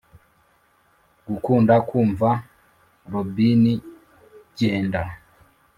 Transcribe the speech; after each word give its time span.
gukunda 1.27 1.73
kumva 1.87 2.29
robin 3.11 3.63
genda 4.57 5.03